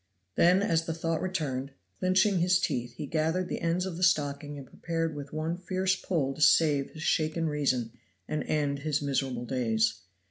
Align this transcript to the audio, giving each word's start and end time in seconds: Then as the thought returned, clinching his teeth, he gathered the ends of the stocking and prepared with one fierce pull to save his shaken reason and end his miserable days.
Then 0.33 0.63
as 0.63 0.85
the 0.85 0.95
thought 0.95 1.21
returned, 1.21 1.73
clinching 1.99 2.39
his 2.39 2.59
teeth, 2.59 2.93
he 2.95 3.05
gathered 3.05 3.49
the 3.49 3.61
ends 3.61 3.85
of 3.85 3.97
the 3.97 4.01
stocking 4.03 4.57
and 4.57 4.65
prepared 4.65 5.13
with 5.13 5.31
one 5.31 5.55
fierce 5.57 5.95
pull 5.95 6.33
to 6.33 6.41
save 6.41 6.89
his 6.89 7.03
shaken 7.03 7.47
reason 7.47 7.91
and 8.27 8.43
end 8.45 8.79
his 8.79 8.99
miserable 9.03 9.45
days. 9.45 9.99